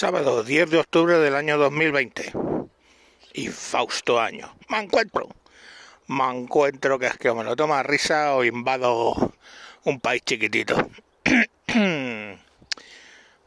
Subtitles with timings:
[0.00, 2.32] Sábado 10 de octubre del año 2020.
[3.34, 4.50] Y Fausto año.
[4.70, 5.28] Me encuentro.
[6.06, 9.34] Me encuentro que es que me lo toma risa o invado
[9.84, 10.88] un país chiquitito.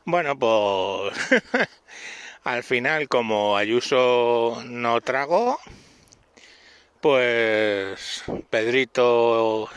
[0.05, 1.17] bueno, pues
[2.43, 5.59] al final como Ayuso no trago,
[7.01, 9.71] pues Pedrito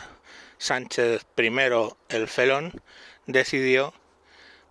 [0.59, 2.71] Sánchez primero, el felón,
[3.25, 3.95] decidió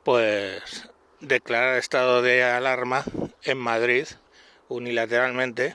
[0.04, 0.88] pues
[1.20, 3.04] declarar estado de alarma
[3.42, 4.06] en Madrid
[4.68, 5.74] unilateralmente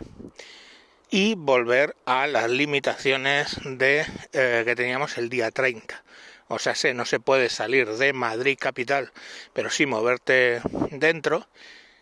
[1.09, 6.03] y volver a las limitaciones de eh, que teníamos el día 30.
[6.47, 9.11] O sea, se, no se puede salir de Madrid capital,
[9.53, 11.47] pero sí moverte dentro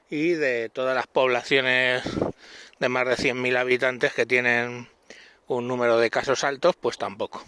[0.10, 2.04] y de todas las poblaciones
[2.80, 4.90] de más de 100.000 habitantes que tienen
[5.48, 7.44] un número de casos altos, pues tampoco.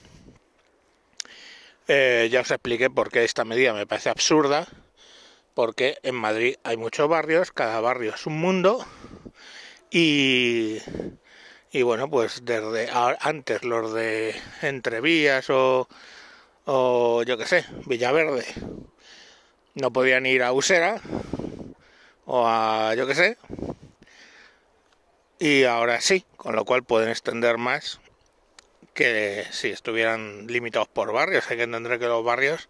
[1.87, 4.67] Eh, ya os expliqué por qué esta medida me parece absurda
[5.53, 8.85] porque en Madrid hay muchos barrios, cada barrio es un mundo
[9.89, 10.77] y,
[11.71, 12.89] y bueno, pues desde
[13.19, 15.87] antes los de Entrevías o,
[16.65, 18.45] o yo qué sé, Villaverde
[19.75, 21.01] no podían ir a Usera
[22.25, 23.37] o a yo qué sé
[25.39, 27.99] y ahora sí, con lo cual pueden extender más
[28.93, 31.49] que si estuvieran limitados por barrios.
[31.49, 32.69] Hay que entender que los barrios,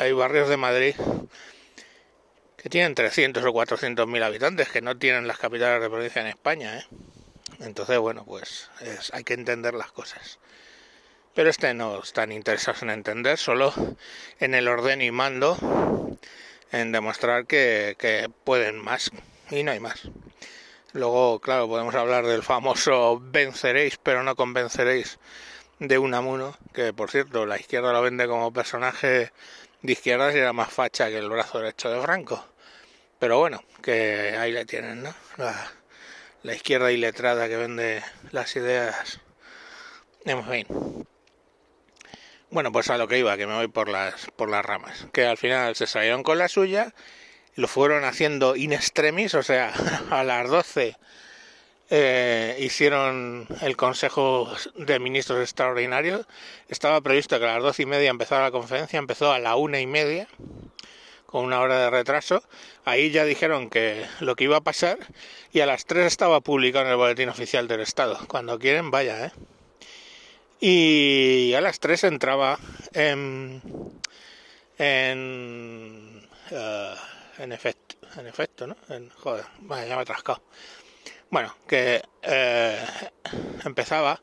[0.00, 0.96] hay barrios de Madrid
[2.64, 6.28] que tienen 300 o 400 mil habitantes, que no tienen las capitales de provincia en
[6.28, 6.78] España.
[6.78, 6.86] ¿eh?
[7.60, 8.70] Entonces, bueno, pues
[9.12, 10.38] hay que entender las cosas.
[11.34, 13.74] Pero este no están interesados en entender, solo
[14.40, 15.58] en el orden y mando,
[16.72, 19.10] en demostrar que, que pueden más
[19.50, 20.08] y no hay más.
[20.94, 25.18] Luego, claro, podemos hablar del famoso venceréis, pero no convenceréis
[25.80, 29.32] de Unamuno, que por cierto, la izquierda lo vende como personaje
[29.82, 32.53] de izquierda y era más facha que el brazo derecho de Franco.
[33.24, 35.14] Pero bueno, que ahí le tienen, ¿no?
[36.42, 39.18] La, izquierda iletrada que vende las ideas.
[40.26, 41.06] En fin.
[42.50, 45.06] Bueno, pues a lo que iba, que me voy por las, por las ramas.
[45.10, 46.92] Que al final se salieron con la suya,
[47.54, 49.72] lo fueron haciendo in extremis, o sea,
[50.10, 50.94] a las 12
[51.88, 56.26] eh, hicieron el Consejo de Ministros Extraordinarios.
[56.68, 59.80] Estaba previsto que a las doce y media empezara la conferencia, empezó a la una
[59.80, 60.28] y media
[61.34, 62.44] con una hora de retraso.
[62.84, 64.98] Ahí ya dijeron que lo que iba a pasar
[65.52, 68.20] y a las 3 estaba publicado en el Boletín Oficial del Estado.
[68.28, 69.32] Cuando quieren, vaya, ¿eh?
[70.60, 72.60] Y a las 3 entraba
[72.92, 73.60] en...
[74.78, 76.28] en...
[76.52, 78.76] Uh, en efecto, en efecto, ¿no?
[78.88, 80.40] En, joder, ya me he atrascado.
[81.30, 82.86] Bueno, que eh,
[83.64, 84.22] empezaba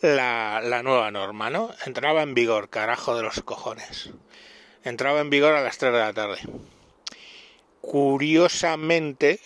[0.00, 1.74] la, la nueva norma, ¿no?
[1.86, 4.12] Entraba en vigor, carajo de los cojones
[4.88, 6.38] entraba en vigor a las 3 de la tarde.
[7.80, 9.40] Curiosamente,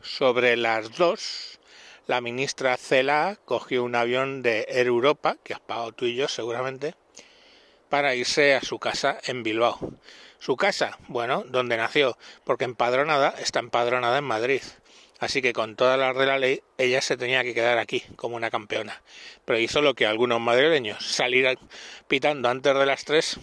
[0.00, 1.60] sobre las 2,
[2.06, 6.28] la ministra Cela cogió un avión de Air Europa, que has pagado tú y yo
[6.28, 6.94] seguramente,
[7.88, 9.78] para irse a su casa en Bilbao.
[10.38, 14.62] Su casa, bueno, donde nació, porque empadronada está empadronada en Madrid.
[15.18, 18.36] Así que con todas las de la ley, ella se tenía que quedar aquí como
[18.36, 19.02] una campeona.
[19.44, 21.58] Pero hizo lo que algunos madrileños, salir
[22.08, 23.38] pitando antes de las 3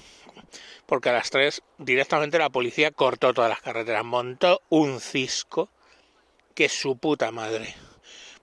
[0.87, 5.69] porque a las 3 directamente la policía cortó todas las carreteras, montó un cisco
[6.55, 7.75] que su puta madre.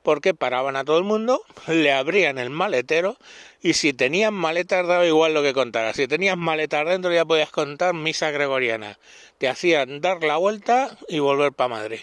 [0.05, 3.17] Porque paraban a todo el mundo, le abrían el maletero
[3.63, 5.95] y si tenían maletas daba igual lo que contara.
[5.95, 8.99] Si tenías maletas dentro ya podías contar misa gregoriana.
[9.39, 12.01] Te hacían dar la vuelta y volver para Madrid.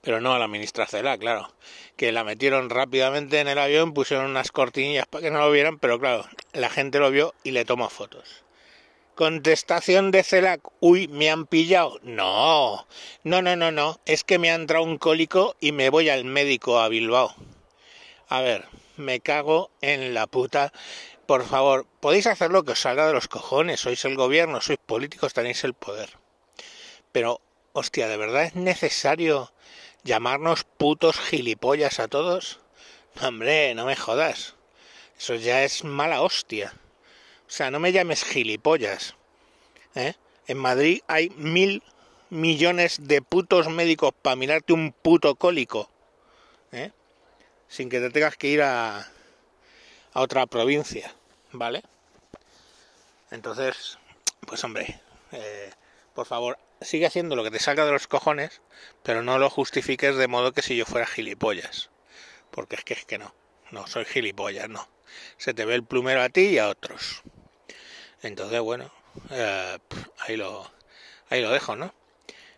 [0.00, 1.54] Pero no a la ministra Cela, claro.
[1.96, 5.78] Que la metieron rápidamente en el avión, pusieron unas cortinillas para que no lo vieran,
[5.78, 8.43] pero claro, la gente lo vio y le tomó fotos.
[9.14, 10.60] Contestación de CELAC.
[10.80, 12.00] Uy, me han pillado.
[12.02, 12.84] No,
[13.22, 14.00] no, no, no, no.
[14.06, 17.32] Es que me ha entrado un cólico y me voy al médico a Bilbao.
[18.28, 18.64] A ver,
[18.96, 20.72] me cago en la puta.
[21.26, 23.78] Por favor, podéis hacer lo que os salga de los cojones.
[23.78, 26.10] Sois el gobierno, sois políticos, tenéis el poder.
[27.12, 27.40] Pero,
[27.72, 29.52] hostia, ¿de verdad es necesario
[30.02, 32.58] llamarnos putos gilipollas a todos?
[33.22, 34.56] Hombre, no me jodas.
[35.16, 36.74] Eso ya es mala hostia.
[37.54, 39.14] Sea, no me llames gilipollas.
[39.94, 40.14] ¿eh?
[40.48, 41.84] En Madrid hay mil
[42.28, 45.88] millones de putos médicos para mirarte un puto cólico.
[46.72, 46.90] ¿eh?
[47.68, 51.14] Sin que te tengas que ir a, a otra provincia.
[51.52, 51.84] ¿Vale?
[53.30, 54.00] Entonces,
[54.48, 55.70] pues hombre, eh,
[56.12, 58.62] por favor, sigue haciendo lo que te salga de los cojones,
[59.04, 61.90] pero no lo justifiques de modo que si yo fuera gilipollas.
[62.50, 63.32] Porque es que es que no.
[63.70, 64.88] No, soy gilipollas, no.
[65.36, 67.22] Se te ve el plumero a ti y a otros.
[68.24, 68.90] Entonces, bueno,
[69.30, 69.78] eh,
[70.20, 70.70] ahí, lo,
[71.28, 71.94] ahí lo dejo, ¿no?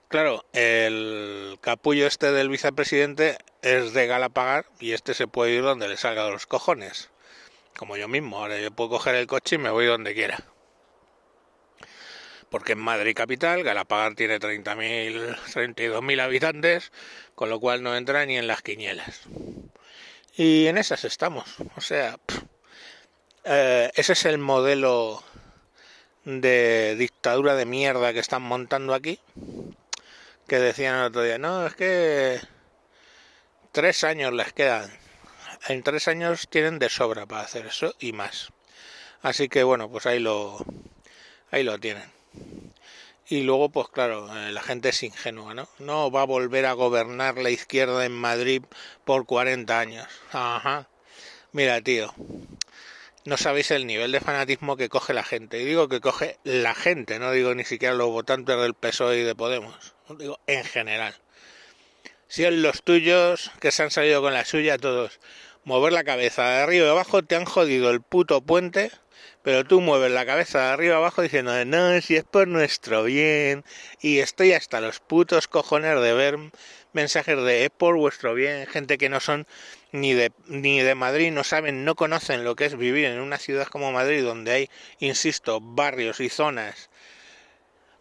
[0.06, 5.88] Claro, el capullo este del vicepresidente es de Galapagar y este se puede ir donde
[5.88, 7.10] le salga de los cojones.
[7.76, 10.38] Como yo mismo, ahora yo puedo coger el coche y me voy donde quiera.
[12.48, 16.92] Porque en Madrid capital, Galapagar tiene 30.000, 32.000 habitantes,
[17.34, 19.22] con lo cual no entra ni en las quinielas.
[20.36, 21.56] Y en esas estamos.
[21.74, 22.20] O sea,
[23.42, 25.24] eh, ese es el modelo
[26.26, 29.18] de dictadura de mierda que están montando aquí
[30.46, 32.40] que decían el otro día, no, es que
[33.72, 34.90] tres años les quedan.
[35.68, 38.52] En tres años tienen de sobra para hacer eso y más.
[39.22, 40.58] Así que bueno, pues ahí lo,
[41.50, 42.10] ahí lo tienen.
[43.28, 45.68] Y luego, pues claro, eh, la gente es ingenua, ¿no?
[45.80, 48.62] No va a volver a gobernar la izquierda en Madrid
[49.04, 50.06] por 40 años.
[50.30, 50.88] Ajá.
[51.50, 52.14] Mira, tío,
[53.26, 55.60] no sabéis el nivel de fanatismo que coge la gente.
[55.60, 59.22] Y digo que coge la gente, no digo ni siquiera los votantes del PSOE y
[59.22, 59.94] de Podemos.
[60.18, 61.14] Digo en general.
[62.28, 65.20] Si en los tuyos, que se han salido con la suya todos,
[65.66, 68.92] mover la cabeza de arriba y abajo, te han jodido el puto puente,
[69.42, 73.64] pero tú mueves la cabeza de arriba abajo diciendo, no, si es por nuestro bien,
[74.00, 76.38] y estoy hasta los putos cojones de ver
[76.92, 79.44] mensajes de es por vuestro bien, gente que no son
[79.90, 83.38] ni de, ni de Madrid, no saben, no conocen lo que es vivir en una
[83.38, 84.70] ciudad como Madrid, donde hay,
[85.00, 86.90] insisto, barrios y zonas,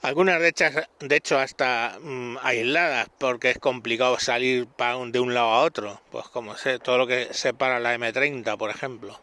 [0.05, 5.63] algunas de, de hecho hasta mm, aisladas, porque es complicado salir de un lado a
[5.63, 9.19] otro, pues como sé, todo lo que separa la M30, por ejemplo.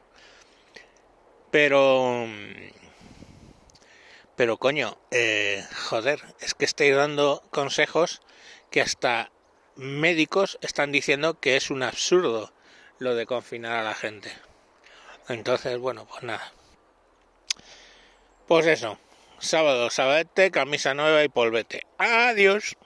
[1.51, 2.27] Pero...
[4.35, 8.23] Pero coño, eh, joder, es que estáis dando consejos
[8.71, 9.31] que hasta
[9.77, 12.53] médicos están diciendo que es un absurdo
[12.99, 14.33] lo de confinar a la gente.
[15.29, 16.53] Entonces, bueno, pues nada.
[18.49, 18.99] Pues eso,
[19.43, 21.83] sábado, sabadete, camisa nueva y polvete.
[21.99, 22.77] Adiós.